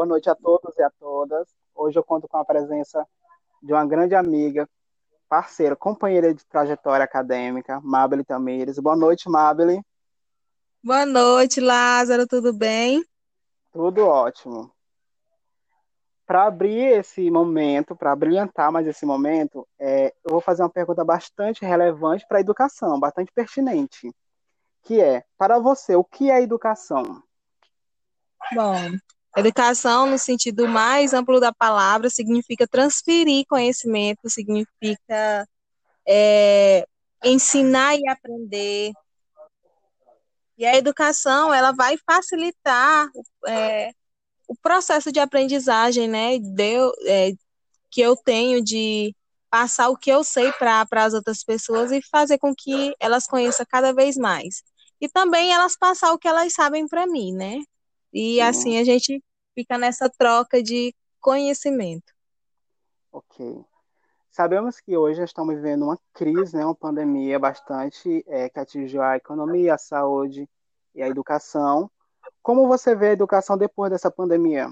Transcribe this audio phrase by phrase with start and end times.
[0.00, 1.46] boa noite a todos e a todas.
[1.74, 3.06] Hoje eu conto com a presença
[3.62, 4.66] de uma grande amiga,
[5.28, 8.78] parceira, companheira de trajetória acadêmica, Mabel Tamires.
[8.78, 9.84] Boa noite, Mabel.
[10.82, 13.04] Boa noite, Lázaro, tudo bem?
[13.70, 14.72] Tudo ótimo.
[16.26, 21.04] Para abrir esse momento, para brilhantar mais esse momento, é, eu vou fazer uma pergunta
[21.04, 24.10] bastante relevante para a educação, bastante pertinente,
[24.82, 27.22] que é, para você, o que é educação?
[28.54, 28.96] Bom,
[29.36, 35.46] educação, no sentido mais amplo da palavra, significa transferir conhecimento, significa
[36.06, 36.84] é,
[37.24, 38.92] ensinar e aprender,
[40.60, 43.08] e a educação, ela vai facilitar
[43.46, 43.92] é,
[44.46, 46.74] o processo de aprendizagem, né, de,
[47.06, 47.32] é,
[47.90, 49.16] que eu tenho de
[49.48, 53.64] passar o que eu sei para as outras pessoas e fazer com que elas conheçam
[53.70, 54.62] cada vez mais.
[55.00, 57.62] E também elas passar o que elas sabem para mim, né?
[58.12, 58.40] E Sim.
[58.40, 59.22] assim a gente
[59.54, 62.12] fica nessa troca de conhecimento.
[63.12, 63.64] Ok.
[64.30, 69.16] Sabemos que hoje estamos vivendo uma crise, né, uma pandemia bastante é, que atingiu a
[69.16, 70.48] economia, a saúde
[70.94, 71.90] e a educação.
[72.42, 74.70] Como você vê a educação depois dessa pandemia?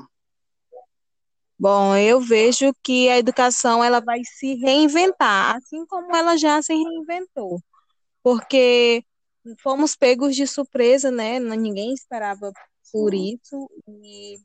[1.58, 6.73] Bom, eu vejo que a educação ela vai se reinventar, assim como ela já se
[6.73, 7.61] reinventou,
[8.23, 9.05] porque
[9.61, 11.41] fomos pegos de surpresa, né?
[11.41, 12.52] Ninguém esperava
[12.92, 14.39] por isso e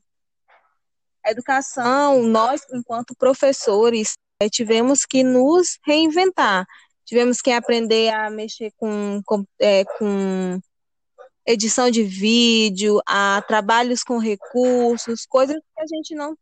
[1.24, 6.66] a educação, nós, enquanto professores, é, tivemos que nos reinventar.
[7.04, 10.60] Tivemos que aprender a mexer com, com, é, com
[11.46, 16.36] edição de vídeo, a trabalhos com recursos, coisas que a gente não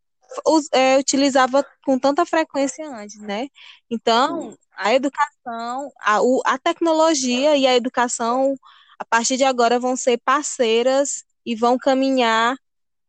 [0.73, 3.49] é, utilizava com tanta frequência antes, né?
[3.91, 8.55] Então, a educação, a, a tecnologia e a educação,
[8.99, 12.57] a partir de agora, vão ser parceiras e vão caminhar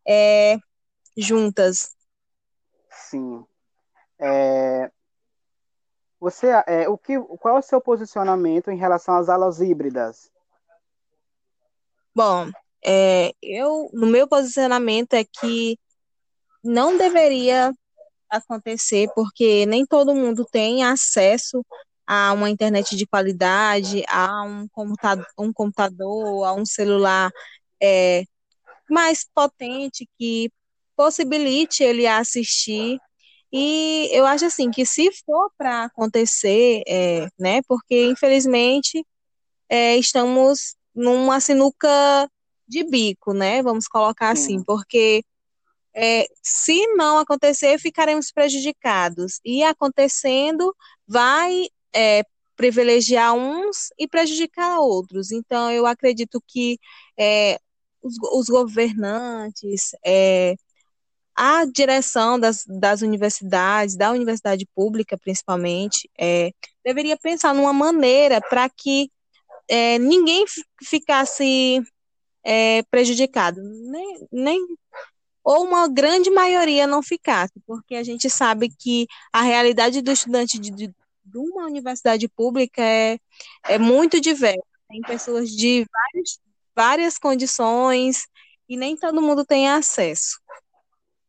[0.06, 0.56] é,
[1.16, 1.94] juntas.
[2.90, 3.44] Sim.
[4.18, 4.90] É,
[6.20, 10.30] você, é, o que, qual é o seu posicionamento em relação às aulas híbridas?
[12.14, 12.50] Bom,
[12.84, 15.78] é, eu, no meu posicionamento é que
[16.62, 17.72] não deveria
[18.30, 21.64] acontecer, porque nem todo mundo tem acesso
[22.06, 27.30] a uma internet de qualidade, a um computador, um computador a um celular
[27.82, 28.24] é,
[28.90, 30.50] mais potente que
[30.96, 32.98] possibilite ele assistir.
[33.52, 39.04] E eu acho assim que se for para acontecer, é, né, porque infelizmente
[39.68, 42.28] é, estamos numa sinuca
[42.66, 43.62] de bico, né?
[43.62, 45.24] Vamos colocar assim, porque
[45.94, 49.40] é, se não acontecer, ficaremos prejudicados.
[49.44, 50.74] E acontecendo,
[51.06, 52.22] vai é,
[52.56, 55.30] privilegiar uns e prejudicar outros.
[55.30, 56.78] Então, eu acredito que
[57.18, 57.58] é,
[58.04, 60.54] os, os governantes, é,
[61.34, 66.50] a direção das, das universidades, da universidade pública principalmente, é,
[66.84, 69.10] deveria pensar numa maneira para que
[69.68, 70.44] é, ninguém
[70.82, 71.82] ficasse
[72.44, 74.60] é, prejudicado, nem, nem
[75.42, 80.58] ou uma grande maioria não ficasse, porque a gente sabe que a realidade do estudante
[80.58, 80.94] de, de,
[81.34, 83.18] uma universidade pública é,
[83.64, 84.62] é muito diversa.
[84.88, 86.38] Tem pessoas de várias,
[86.74, 88.26] várias condições
[88.68, 90.40] e nem todo mundo tem acesso.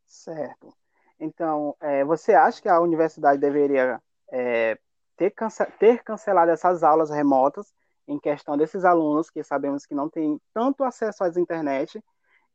[0.06, 0.74] Certo.
[1.18, 4.78] Então, é, você acha que a universidade deveria é,
[5.16, 7.72] ter, cance ter cancelado essas aulas remotas
[8.06, 12.02] em questão desses alunos que sabemos que não têm tanto acesso às internet,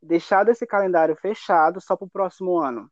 [0.02, 2.90] deixar esse calendário fechado só para o próximo ano?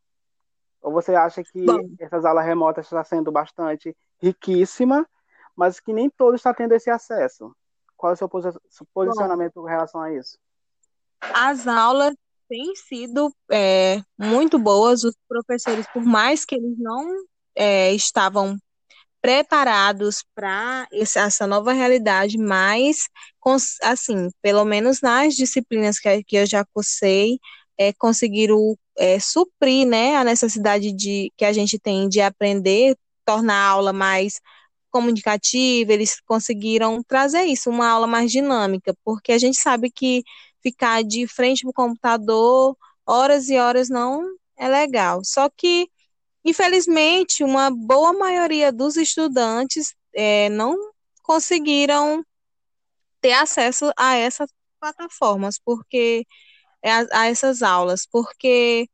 [0.81, 5.07] Ou você acha que Bom, essas aulas remotas estão sendo bastante riquíssima,
[5.55, 7.53] mas que nem todos estão tendo esse acesso?
[7.99, 8.29] Qual é o seu
[8.93, 10.39] posicionamento Bom, com relação a isso?
[11.19, 12.15] As aulas
[12.47, 15.03] têm sido é, muito boas.
[15.03, 17.05] Os professores, por mais que eles não
[17.53, 18.57] é, estavam
[19.21, 23.09] preparados para essa nova realidade, mas,
[23.83, 27.37] assim, pelo menos nas disciplinas que, que eu já cursei,
[27.77, 32.95] é, conseguiram é, suprir né, a necessidade de, que a gente tem de aprender,
[33.25, 34.39] tornar a aula mais
[34.91, 40.23] comunicativa, eles conseguiram trazer isso, uma aula mais dinâmica, porque a gente sabe que
[40.61, 44.23] ficar de frente para o computador horas e horas não
[44.57, 45.21] é legal.
[45.23, 45.89] Só que,
[46.45, 50.75] infelizmente, uma boa maioria dos estudantes é, não
[51.23, 52.23] conseguiram
[53.21, 54.49] ter acesso a essas
[54.79, 56.25] plataformas, porque
[56.81, 58.87] é, a, a essas aulas, porque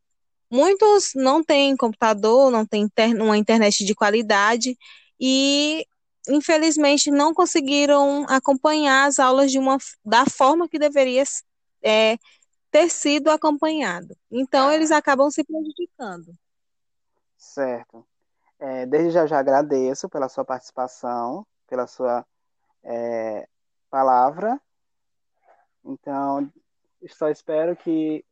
[0.50, 4.78] muitos não têm computador, não têm inter, uma internet de qualidade
[5.20, 5.86] e
[6.28, 11.24] infelizmente não conseguiram acompanhar as aulas de uma da forma que deveria
[11.84, 12.18] é,
[12.72, 14.18] ter sido acompanhado.
[14.30, 16.34] Então, eles acabam se prejudicando.
[17.38, 18.06] Certo.
[18.60, 22.26] É, desde já já agradeço pela sua participação, pela sua
[22.84, 23.48] é,
[23.90, 24.60] palavra.
[25.84, 26.52] Então,
[27.08, 28.26] só espero que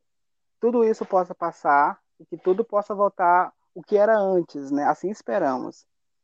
[0.60, 4.84] tudo isso possa passar e que tudo possa voltar o que era antes, né?
[4.84, 5.86] Assim esperamos.